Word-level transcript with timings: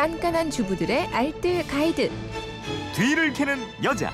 깐깐한 0.00 0.50
주부들의 0.50 1.08
알뜰 1.08 1.66
가이드. 1.66 2.10
뒤를 2.96 3.34
캐는 3.34 3.58
여자. 3.84 4.10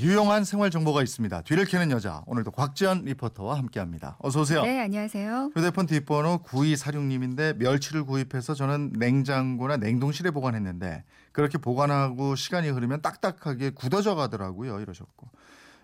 유용한 0.00 0.44
생활 0.44 0.70
정보가 0.70 1.02
있습니다. 1.02 1.42
뒤를 1.42 1.66
캐는 1.66 1.90
여자. 1.90 2.22
오늘도 2.24 2.52
곽지연 2.52 3.04
리포터와 3.04 3.58
함께합니다. 3.58 4.16
어서 4.20 4.40
오세요. 4.40 4.62
네, 4.62 4.80
안녕하세요. 4.80 5.50
휴대폰 5.54 5.84
뒷번호 5.84 6.38
9246님인데 6.44 7.58
멸치를 7.58 8.04
구입해서 8.04 8.54
저는 8.54 8.94
냉장고나 8.98 9.76
냉동실에 9.76 10.30
보관했는데 10.30 11.04
그렇게 11.32 11.58
보관하고 11.58 12.36
시간이 12.36 12.70
흐르면 12.70 13.02
딱딱하게 13.02 13.72
굳어져 13.74 14.14
가더라고요. 14.14 14.80
이러셨고. 14.80 15.28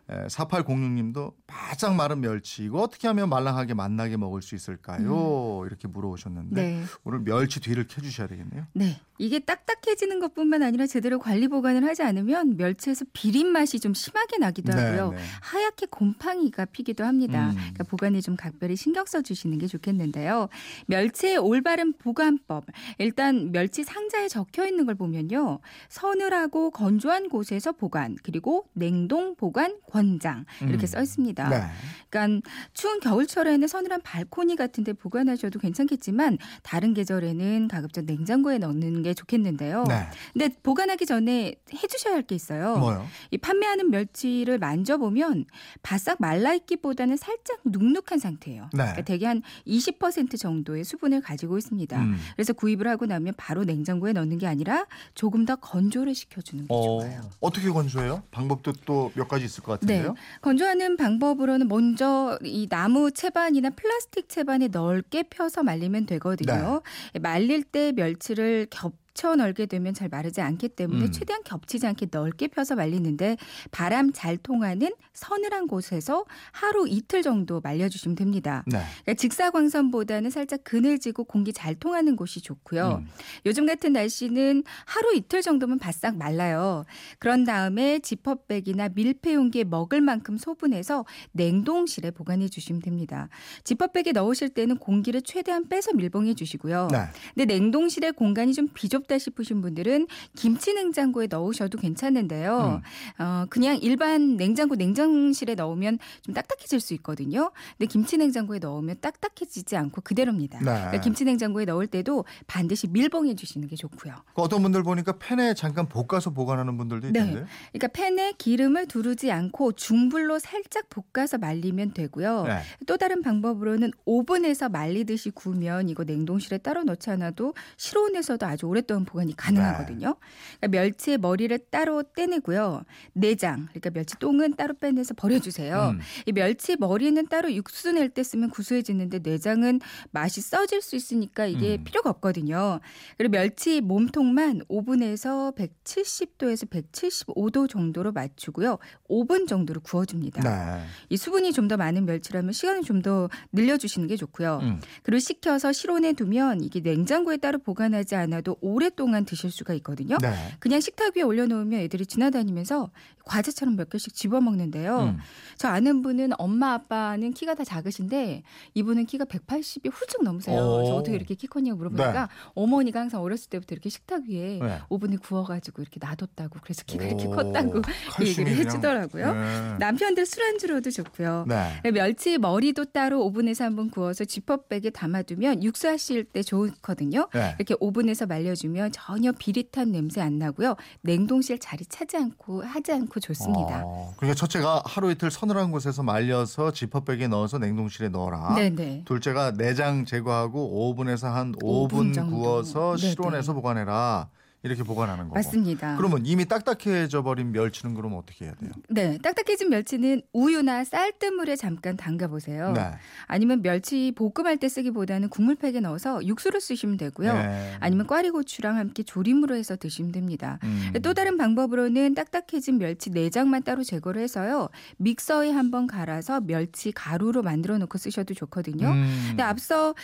4806님도 0.08 1.34
바짝 1.46 1.94
마른 1.94 2.20
멸치 2.20 2.64
이거 2.64 2.80
어떻게 2.80 3.08
하면 3.08 3.28
말랑하게 3.28 3.74
맛나게 3.74 4.16
먹을 4.16 4.40
수 4.40 4.54
있을까요? 4.54 5.60
음. 5.62 5.66
이렇게 5.66 5.88
물어오셨는데 5.88 6.62
네. 6.62 6.82
오늘 7.04 7.20
멸치 7.20 7.60
뒤를 7.60 7.86
캐주셔야 7.86 8.28
되겠네요. 8.28 8.66
네, 8.72 9.00
이게 9.18 9.40
딱딱해지는 9.40 10.20
것뿐만 10.20 10.62
아니라 10.62 10.86
제대로 10.86 11.18
관리 11.18 11.48
보관을 11.48 11.84
하지 11.84 12.02
않으면 12.02 12.56
멸치에서 12.56 13.04
비린 13.12 13.48
맛이 13.48 13.80
좀 13.80 13.94
심하게 13.94 14.38
나기도 14.38 14.72
네, 14.72 14.80
하고요. 14.80 15.10
네, 15.10 15.16
네. 15.16 15.22
하얗게 15.42 15.86
곰팡이가 15.90 16.66
피기도 16.66 17.04
합니다. 17.04 17.48
음. 17.50 17.54
그러니까 17.54 17.84
보관에 17.84 18.20
좀 18.20 18.36
각별히 18.36 18.76
신경 18.76 19.06
써주시는 19.06 19.58
게 19.58 19.66
좋겠는데요. 19.66 20.48
멸치의 20.86 21.38
올바른 21.38 21.92
보관법. 21.94 22.66
일단 22.98 23.50
멸치 23.50 23.82
상자에 23.82 24.28
적혀 24.28 24.66
있는 24.66 24.86
걸 24.86 24.94
보면요, 24.94 25.58
서늘하고 25.88 26.70
건조한 26.70 27.28
곳에서 27.28 27.72
보관 27.72 28.16
그리고 28.22 28.68
냉동 28.72 29.34
보관 29.34 29.76
권장 29.96 30.44
이렇게 30.60 30.84
음. 30.84 30.86
써 30.86 31.00
있습니다. 31.00 31.48
네. 31.48 31.62
그러니까 32.10 32.48
추운 32.74 33.00
겨울철에는 33.00 33.66
서늘한 33.66 34.02
발코니 34.02 34.56
같은 34.56 34.84
데 34.84 34.92
보관하셔도 34.92 35.58
괜찮겠지만 35.58 36.36
다른 36.62 36.92
계절에는 36.92 37.68
가급적 37.68 38.04
냉장고에 38.04 38.58
넣는 38.58 39.02
게 39.02 39.14
좋겠는데요. 39.14 39.84
네. 39.88 40.06
근데 40.34 40.50
보관하기 40.62 41.06
전에 41.06 41.54
해 41.72 41.86
주셔야 41.86 42.14
할 42.14 42.26
게 42.26 42.34
있어요. 42.34 42.76
뭐요? 42.78 43.06
이 43.30 43.38
판매하는 43.38 43.88
멸치를 43.92 44.58
만져 44.58 44.96
보면 44.96 45.44
바싹 45.84 46.16
말라 46.18 46.54
있기보다는 46.54 47.16
살짝 47.16 47.60
눅눅한 47.64 48.18
상태예요. 48.18 48.62
네. 48.72 48.78
그러니까 48.78 49.02
대개 49.02 49.26
한 49.26 49.42
20% 49.64 50.36
정도의 50.36 50.82
수분을 50.82 51.20
가지고 51.20 51.56
있습니다. 51.56 52.02
음. 52.02 52.18
그래서 52.34 52.52
구입을 52.52 52.88
하고 52.88 53.06
나면 53.06 53.34
바로 53.36 53.62
냉장고에 53.62 54.12
넣는 54.12 54.38
게 54.38 54.48
아니라 54.48 54.86
조금 55.14 55.44
더 55.46 55.54
건조를 55.54 56.16
시켜주는 56.16 56.64
게 56.64 56.74
어, 56.74 56.82
좋아요. 57.00 57.30
어떻게 57.40 57.68
건조해요? 57.70 58.24
방법도 58.32 58.72
또 58.84 59.06
몇 59.14 59.28
가지 59.28 59.44
있을 59.44 59.62
것 59.62 59.72
같아요. 59.78 59.85
같은데요? 59.86 60.12
네. 60.12 60.20
건조하는 60.42 60.96
방법으로는 60.96 61.68
먼저 61.68 62.38
이 62.44 62.68
나무 62.68 63.10
채반이나 63.10 63.70
플라스틱 63.70 64.28
채반에 64.28 64.68
넓게 64.68 65.24
펴서 65.24 65.62
말리면 65.62 66.06
되거든요. 66.06 66.82
네. 67.12 67.18
말릴 67.20 67.62
때 67.62 67.92
멸치를 67.92 68.66
겹겹 68.70 69.05
쳐 69.16 69.34
널게 69.34 69.66
되면 69.66 69.94
잘 69.94 70.08
마르지 70.08 70.42
않기 70.42 70.68
때문에 70.68 71.06
음. 71.06 71.10
최대한 71.12 71.42
겹치지 71.42 71.86
않게 71.86 72.08
넓게 72.10 72.48
펴서 72.48 72.76
말리는데 72.76 73.38
바람 73.70 74.12
잘 74.12 74.36
통하는 74.36 74.90
서늘한 75.14 75.66
곳에서 75.66 76.26
하루 76.52 76.86
이틀 76.86 77.22
정도 77.22 77.60
말려주시면 77.60 78.14
됩니다. 78.14 78.62
네. 78.66 78.78
그러니까 79.02 79.14
직사광선보다는 79.14 80.30
살짝 80.30 80.60
그늘지고 80.62 81.24
공기 81.24 81.52
잘 81.52 81.74
통하는 81.74 82.14
곳이 82.14 82.42
좋고요. 82.42 83.02
음. 83.02 83.08
요즘 83.46 83.64
같은 83.64 83.94
날씨는 83.94 84.62
하루 84.84 85.14
이틀 85.14 85.40
정도면 85.40 85.78
바싹 85.78 86.16
말라요. 86.16 86.84
그런 87.18 87.44
다음에 87.44 87.98
지퍼백이나 88.00 88.90
밀폐 88.90 89.32
용기에 89.32 89.64
먹을 89.64 90.02
만큼 90.02 90.36
소분해서 90.36 91.06
냉동실에 91.32 92.10
보관해 92.10 92.48
주시면 92.48 92.82
됩니다. 92.82 93.30
지퍼백에 93.64 94.12
넣으실 94.12 94.50
때는 94.50 94.76
공기를 94.76 95.22
최대한 95.22 95.68
빼서 95.68 95.94
밀봉해 95.94 96.34
주시고요. 96.34 96.88
네. 96.92 96.98
근데 97.34 97.54
냉동실의 97.54 98.12
공간이 98.12 98.52
좀 98.52 98.68
비좁 98.74 99.05
어렵다 99.06 99.18
싶으신 99.18 99.62
분들은 99.62 100.06
김치 100.36 100.74
냉장고에 100.74 101.26
넣으셔도 101.28 101.78
괜찮은데요. 101.78 102.82
음. 103.18 103.22
어, 103.22 103.46
그냥 103.48 103.78
일반 103.80 104.36
냉장고 104.36 104.74
냉장실에 104.74 105.54
넣으면 105.54 105.98
좀 106.22 106.34
딱딱해질 106.34 106.80
수 106.80 106.92
있거든요. 106.94 107.50
근데 107.78 107.86
김치 107.86 108.16
냉장고에 108.16 108.58
넣으면 108.58 108.96
딱딱해지지 109.00 109.76
않고 109.76 110.02
그대로입니다. 110.02 110.58
네. 110.58 110.64
그러니까 110.64 111.00
김치 111.00 111.24
냉장고에 111.24 111.64
넣을 111.64 111.86
때도 111.86 112.24
반드시 112.46 112.88
밀봉해 112.88 113.34
주시는 113.34 113.68
게 113.68 113.76
좋고요. 113.76 114.14
그 114.34 114.42
어떤 114.42 114.62
분들 114.62 114.82
보니까 114.82 115.18
팬에 115.18 115.54
잠깐 115.54 115.88
볶아서 115.88 116.30
보관하는 116.30 116.76
분들도 116.76 117.10
네. 117.12 117.18
있던데. 117.18 117.40
네. 117.40 117.46
그러니까 117.72 117.88
팬에 117.88 118.32
기름을 118.36 118.86
두르지 118.86 119.30
않고 119.30 119.72
중불로 119.72 120.38
살짝 120.38 120.86
볶아서 120.90 121.38
말리면 121.38 121.94
되고요. 121.94 122.44
네. 122.44 122.60
또 122.86 122.96
다른 122.96 123.22
방법으로는 123.22 123.92
오븐에서 124.04 124.68
말리듯이 124.68 125.30
구우면 125.30 125.88
이거 125.88 126.04
냉동실에 126.04 126.58
따로 126.58 126.82
넣지 126.84 127.10
않아도 127.10 127.54
실온에서도 127.76 128.44
아주 128.44 128.66
오랫동안 128.66 128.95
오랫동안 128.96 129.04
보관이 129.04 129.36
가능하거든요. 129.36 130.08
네. 130.08 130.56
그러니까 130.60 130.68
멸치의 130.68 131.18
머리를 131.18 131.56
따로 131.70 132.02
떼내고요. 132.02 132.82
내장, 133.12 133.66
그러니까 133.66 133.90
멸치 133.90 134.18
똥은 134.18 134.56
따로 134.56 134.74
빼내서 134.74 135.14
버려주세요. 135.14 135.90
음. 135.94 136.00
이 136.24 136.32
멸치 136.32 136.76
머리는 136.76 137.26
따로 137.28 137.52
육수 137.52 137.92
낼 137.92 138.06
때 138.08 138.22
쓰면 138.22 138.50
구수해지는데 138.50 139.18
내장은 139.18 139.80
맛이 140.12 140.40
써질 140.40 140.80
수 140.80 140.94
있으니까 140.96 141.46
이게 141.46 141.76
음. 141.76 141.84
필요가 141.84 142.08
없거든요. 142.10 142.78
그리고 143.18 143.32
멸치 143.32 143.80
몸통만 143.80 144.62
오븐에서 144.68 145.52
170도에서 145.56 146.70
175도 146.70 147.68
정도로 147.68 148.12
맞추고요. 148.12 148.78
5분 149.10 149.48
정도로 149.48 149.80
구워줍니다. 149.80 150.40
네. 150.42 150.84
이 151.10 151.16
수분이 151.16 151.52
좀 151.52 151.66
더 151.66 151.76
많은 151.76 152.06
멸치라면 152.06 152.52
시간을 152.52 152.82
좀 152.82 153.02
더 153.02 153.28
늘려주시는 153.52 154.06
게 154.08 154.16
좋고요. 154.16 154.60
음. 154.62 154.80
그리고 155.02 155.18
식혀서 155.18 155.72
실온에 155.72 156.12
두면 156.14 156.62
이게 156.62 156.78
냉장고에 156.80 157.36
따로 157.38 157.58
보관하지 157.58 158.14
않아도 158.14 158.56
오 158.60 158.78
랫동안 158.86 159.24
드실 159.24 159.50
수가 159.50 159.74
있거든요. 159.74 160.16
네. 160.22 160.32
그냥 160.60 160.80
식탁 160.80 161.16
위에 161.16 161.22
올려놓으면 161.22 161.80
애들이 161.80 162.06
지나다니면서 162.06 162.90
과자처럼 163.24 163.74
몇 163.74 163.90
개씩 163.90 164.14
집어먹는데요. 164.14 165.00
음. 165.00 165.18
저 165.56 165.66
아는 165.68 166.02
분은 166.02 166.30
엄마 166.38 166.74
아빠는 166.74 167.32
키가 167.32 167.54
다 167.54 167.64
작으신데 167.64 168.44
이분은 168.74 169.06
키가 169.06 169.24
180이 169.24 169.90
훌쩍 169.92 170.22
넘으세요. 170.22 170.60
오. 170.60 170.76
그래서 170.76 170.94
어떻게 170.94 171.16
이렇게 171.16 171.34
키 171.34 171.48
컸냐고 171.48 171.78
물어보니까 171.78 172.12
네. 172.12 172.50
어머니가 172.54 173.00
항상 173.00 173.20
어렸을 173.22 173.50
때부터 173.50 173.74
이렇게 173.74 173.90
식탁 173.90 174.22
위에 174.28 174.60
네. 174.60 174.78
오븐에 174.88 175.16
구워가지고 175.16 175.82
이렇게 175.82 175.98
놔뒀다고 176.00 176.60
그래서 176.62 176.84
키가 176.86 177.04
오. 177.04 177.08
이렇게 177.08 177.26
컸다고 177.26 177.82
얘기를 178.20 178.56
해주더라고요. 178.56 179.34
네. 179.34 179.76
남편들 179.80 180.24
술안주로도 180.24 180.90
좋고요. 180.90 181.46
네. 181.48 181.90
멸치 181.90 182.38
머리도 182.38 182.86
따로 182.86 183.24
오븐에서 183.24 183.64
한번 183.64 183.90
구워서 183.90 184.24
지퍼백에 184.24 184.90
담아두면 184.90 185.64
육수하실 185.64 186.24
때 186.24 186.44
좋거든요. 186.44 187.28
네. 187.34 187.56
이렇게 187.58 187.74
오븐에서 187.80 188.26
말려주면 188.26 188.75
전혀 188.90 189.32
비릿한 189.32 189.92
냄새 189.92 190.20
안 190.20 190.38
나고요. 190.38 190.76
냉동실 191.02 191.58
자리 191.58 191.84
차지 191.86 192.16
않고 192.16 192.62
하지 192.62 192.92
않고 192.92 193.20
좋습니다. 193.20 193.82
어, 193.84 194.12
그러니까 194.16 194.34
첫째가 194.34 194.82
하루 194.84 195.10
이틀 195.10 195.30
서늘한 195.30 195.70
곳에서 195.70 196.02
말려서 196.02 196.72
지퍼백에 196.72 197.28
넣어서 197.28 197.58
냉동실에 197.58 198.08
넣어라. 198.08 198.54
네네. 198.54 199.02
둘째가 199.04 199.52
내장 199.52 200.04
제거하고 200.04 200.88
오븐에서 200.88 201.28
한 201.28 201.52
5분, 201.56 202.14
5분 202.14 202.30
구워서 202.30 202.96
실온에서 202.96 203.52
보관해라. 203.52 204.28
이렇게 204.62 204.82
보관하는 204.82 205.24
거고. 205.24 205.34
맞습니다. 205.36 205.96
그러면 205.96 206.26
이미 206.26 206.44
딱딱해져 206.44 207.22
버린 207.22 207.52
멸치는 207.52 207.94
그럼 207.94 208.14
어떻게 208.14 208.46
해야 208.46 208.54
돼요? 208.54 208.70
네, 208.88 209.16
딱딱해진 209.18 209.70
멸치는 209.70 210.22
우유나 210.32 210.84
쌀뜨물에 210.84 211.56
잠깐 211.56 211.96
담가 211.96 212.26
보세요. 212.26 212.72
네. 212.72 212.90
아니면 213.26 213.62
멸치 213.62 214.12
볶음할 214.16 214.56
때 214.56 214.68
쓰기보다는 214.68 215.28
국물팩에 215.28 215.80
넣어서 215.80 216.24
육수를 216.24 216.60
쓰시면 216.60 216.96
되고요. 216.96 217.32
네. 217.32 217.76
아니면 217.78 218.06
꽈리고추랑 218.06 218.76
함께 218.76 219.02
조림으로 219.02 219.54
해서 219.54 219.76
드시면 219.76 220.10
됩니다. 220.12 220.58
음. 220.64 220.92
또 221.02 221.14
다른 221.14 221.36
방법으로는 221.36 222.14
딱딱해진 222.14 222.78
멸치 222.78 223.10
내장만 223.10 223.62
따로 223.62 223.84
제거를 223.84 224.20
해서요. 224.22 224.68
믹서에 224.96 225.50
한번 225.52 225.86
갈아서 225.86 226.40
멸치 226.40 226.90
가루로 226.90 227.42
만들어 227.42 227.78
놓고 227.78 227.98
쓰셔도 227.98 228.34
좋거든요. 228.34 228.88
음. 228.88 229.24
근데 229.28 229.42
앞서 229.44 229.94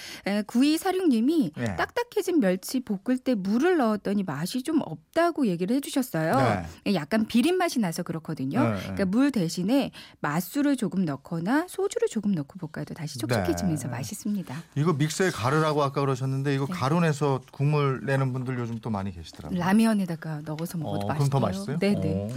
구이사육님이 0.47 1.53
네. 1.57 1.77
딱딱해진 1.77 2.39
멸치 2.39 2.81
볶을 2.81 3.19
때 3.19 3.35
물을 3.35 3.77
넣었더니 3.79 4.23
맛이 4.43 4.63
좀 4.63 4.81
없다고 4.85 5.47
얘기를 5.47 5.77
해주셨어요. 5.77 6.67
네. 6.85 6.95
약간 6.95 7.27
비린 7.27 7.57
맛이 7.57 7.79
나서 7.79 8.03
그렇거든요. 8.03 8.61
네. 8.73 8.79
그러니까 8.81 9.05
물 9.05 9.31
대신에 9.31 9.93
맛술을 10.21 10.77
조금 10.77 11.05
넣거나 11.05 11.67
소주를 11.69 12.09
조금 12.09 12.33
넣고 12.33 12.59
볶아도 12.59 12.93
다시 12.95 13.19
촉촉해지면서 13.21 13.87
네. 13.89 13.93
맛있습니다. 13.93 14.55
이거 14.77 14.93
믹서에 14.95 15.31
가루라고 15.31 15.83
아까 15.85 16.01
그러셨는데 16.01 16.55
이거 16.57 16.67
네. 16.67 16.73
가루 16.73 16.99
내서 17.01 17.41
국물 17.53 18.01
내는 18.05 18.33
분들 18.33 18.59
요즘 18.59 18.79
또 18.81 18.91
많이 18.91 19.13
계시더라고요. 19.15 19.59
라면에다가 19.61 20.41
넣어서 20.45 20.77
먹어도 20.79 21.07
어, 21.07 21.09
맛있어요. 21.09 21.29
그럼 21.29 21.31
더 21.31 21.41
맛있어요? 21.41 21.79
네네. 21.79 22.29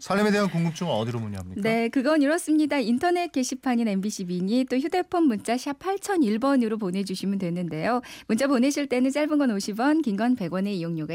살림에 0.00 0.30
대한 0.30 0.48
궁금증은 0.48 0.92
어디로 0.92 1.18
문의합니까? 1.18 1.60
네, 1.60 1.88
그건 1.88 2.22
이렇습니다. 2.22 2.78
인터넷 2.78 3.32
게시판인 3.32 3.88
MBC 3.88 4.26
미니 4.26 4.64
또 4.64 4.76
휴대폰 4.76 5.24
문자 5.24 5.56
샵 5.58 5.76
8001번으로 5.80 6.78
보내주시면 6.78 7.38
되는데요. 7.40 8.00
문자 8.28 8.46
보내실 8.46 8.86
때는 8.88 9.10
짧은 9.10 9.38
건 9.38 9.50
50원, 9.56 10.02
긴 10.02 10.16
건 10.18 10.34
100원의 10.36 10.68
이용료가 10.74 11.14